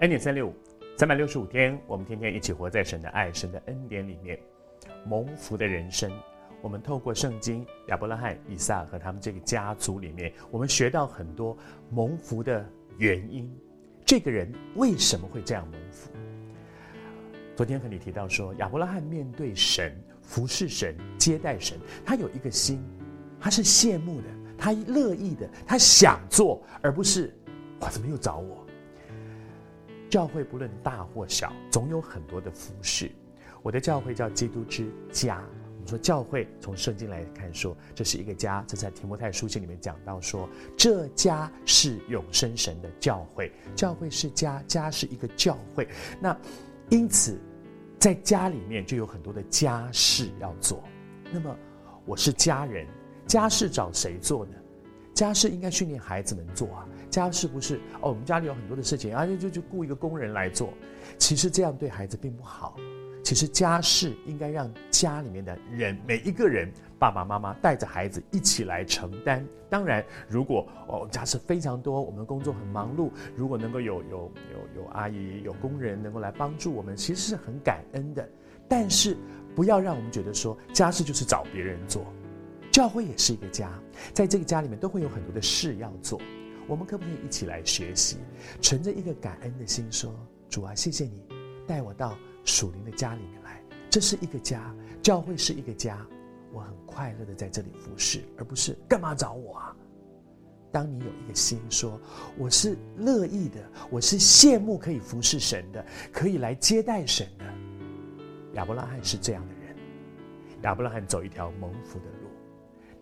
[0.00, 0.54] 恩典三六五，
[0.98, 4.36] 三百六十五天，我们天天一起活在神的爱、神的恩典里面，
[5.06, 6.10] 蒙福的人生。
[6.60, 11.56] 我们透过圣经亚伯拉罕、以撒和他们这个家族里面，我们学到很多
[11.90, 12.68] 蒙福的
[12.98, 13.48] 原因。
[14.04, 16.10] 这个人为什么会这样蒙福？
[17.54, 22.84] 昨天和你提到说，亚伯拉罕面对神、服侍神、接待神，他有一个心，
[23.38, 24.26] 他是羡慕的，
[24.58, 27.32] 他乐意的，他想做，而不是
[27.78, 28.63] 哇，怎么又找我？
[30.14, 33.10] 教会不论大或小，总有很多的服饰。
[33.64, 35.42] 我的教会叫基督之家。
[35.74, 38.64] 我们说教会从圣经来看说，这是一个家。
[38.68, 43.50] 这在提摩太书信里面讲到说，这家是永生神的教会。
[43.74, 45.88] 教会是家，家是一个教会。
[46.20, 46.38] 那
[46.90, 47.36] 因此，
[47.98, 50.80] 在家里面就有很多的家事要做。
[51.32, 51.52] 那么
[52.06, 52.86] 我是家人，
[53.26, 54.52] 家事找谁做呢？
[55.12, 56.88] 家事应该训练孩子们做啊。
[57.14, 58.10] 家是不是哦？
[58.10, 60.72] 我们家里有很多的事情啊，就就就雇一个工人来做。
[61.16, 62.76] 其实这样对孩子并不好。
[63.22, 69.46] 其实家事应该让家里面的人每一个人，爸爸妈妈带着孩子一起来承担。
[69.70, 78.28] 当然，如果哦家事非常多，我们的工作很忙碌，如果能够有有有有阿姨、有工人能够来帮助我们，其实是很感恩的。
[78.68, 79.16] 但是
[79.54, 82.04] 不要让我们觉得说家事就是找别人做。
[82.70, 83.70] 教会也是一个家，
[84.12, 86.20] 在这个家里面都会有很多的事要做。
[86.66, 88.16] 我们可不可以一起来学习，
[88.60, 90.14] 存着一个感恩的心说
[90.48, 91.22] ：“主啊，谢谢你
[91.66, 93.62] 带我到属灵的家里面来。
[93.90, 96.06] 这是一个家，教会是一个家，
[96.52, 99.76] 我很快乐的在这里服侍，而不是干嘛找我啊？
[100.72, 102.00] 当你有一个心说
[102.36, 107.44] 我是乐意的，我是羡慕可以服侍神的，可以来接待神的。
[108.54, 109.76] 亚伯拉罕是这样的人，
[110.62, 112.28] 亚伯拉罕走一条蒙福的路，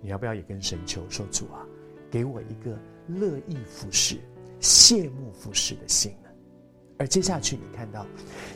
[0.00, 1.64] 你要不要也跟神求说：主啊，
[2.10, 2.76] 给我一个。
[3.08, 4.16] 乐意服侍、
[4.60, 6.28] 羡慕服侍的心呢？
[6.98, 8.06] 而接下去你看到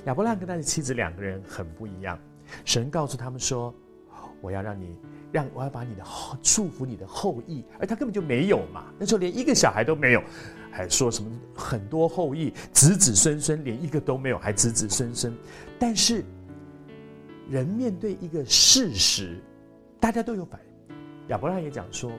[0.05, 2.19] 亚伯拉罕跟他的妻子两个人很不一样。
[2.65, 3.75] 神告诉他们说
[4.41, 4.97] ：“我要让你，
[5.33, 6.05] 让我要把你的
[6.43, 10.23] 祝福你的后裔。”而他根本就没有嘛，那时候连一个小孩都没有，
[10.71, 15.37] 还说什么很多后裔、子子孙孙，连一个都没有，还子子孙孙。
[15.77, 16.25] 但是
[17.51, 19.43] 人面对一个事实，
[19.99, 20.97] 大家都有反应。
[21.31, 22.13] 亚伯拉罕也讲说。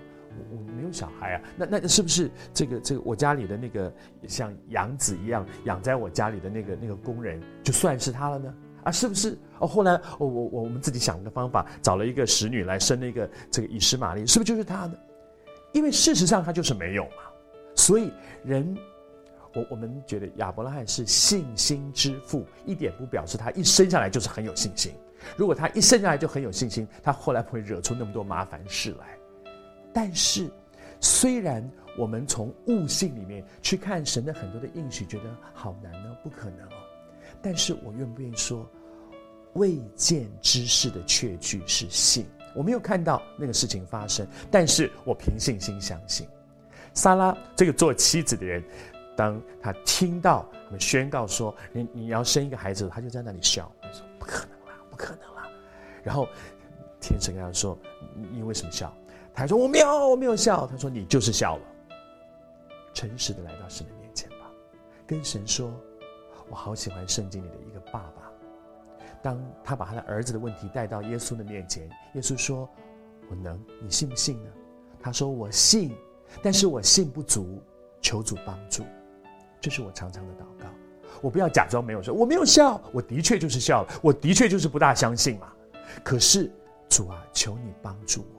[0.51, 3.91] 我没有小孩啊，那那是不是这个这个我家里的那个
[4.27, 8.53] 像养子一样养在我家里的那个那个工人就算是他了呢？
[8.83, 9.37] 啊，是不是？
[9.59, 14.93] 哦，后来我我我们自己想了个方法，找了一个使女来生了一个这个以实玛丽，是不是就是他呢？
[15.73, 17.23] 因为事实上他就是没有嘛，
[17.75, 18.11] 所以
[18.45, 18.77] 人
[19.53, 24.93] 我我们觉得亚伯拉罕是信心之父，一点不表示他一生下来就是很有信心。
[25.35, 29.16] 如果他一生下来就很有信心，他后来不会惹出那么多麻烦事来。
[29.93, 30.49] 但是，
[30.99, 31.67] 虽然
[31.97, 36.73] 我们从悟性里面去看神的很多的应许，觉得好难呢，不可能哦。
[37.41, 38.69] 但是我愿不愿意说，
[39.53, 42.25] 未见之事的确据是信？
[42.55, 46.27] 我没有看到那个事情发生，但是我凭信心相信。
[46.93, 48.63] 撒拉这个做妻子的人，
[49.15, 55.47] 当他听到他们宣告说你你要生一个孩子，他就在那里笑，他说不可能啦，不可能啦。
[56.03, 56.27] 然后
[56.99, 57.77] 天神跟他说，
[58.15, 58.91] 你你为什么笑？
[59.37, 61.63] 他说：“我没有，我没有笑。”他说：“你就是笑了。”
[62.91, 64.49] 诚实的来到神的面前吧，
[65.05, 65.71] 跟神说
[66.49, 68.31] ：“我好喜欢圣经里的一个爸爸。”
[69.21, 72.67] 当他把他的儿子的问题带到耶稣的面前，耶稣说
[73.29, 74.49] ：“我能，你信不信呢？”
[74.99, 75.95] 他说：“我信，
[76.41, 77.61] 但是我信不足，
[78.01, 78.83] 求主帮助。”
[79.61, 80.67] 这是我常常的祷告。
[81.21, 85.53] 我不要假装没有笑，我没有笑，我的确就是笑了，我的确就是不大相信嘛。
[86.03, 86.51] 可是
[86.89, 88.36] 主啊，求你帮助我。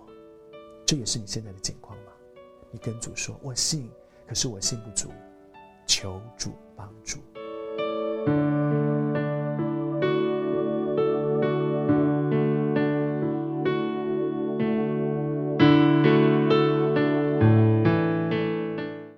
[0.89, 2.13] 这也是你现在的境况吗？
[2.71, 3.91] 你跟主说：“我信，
[4.27, 5.11] 可是我信不足，
[5.87, 7.19] 求主帮助。”